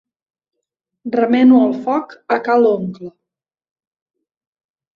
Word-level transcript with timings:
Remeno 1.15 1.59
el 1.67 1.75
foc 1.85 2.17
a 2.37 2.39
ca 2.49 2.57
l'oncle. 2.63 3.13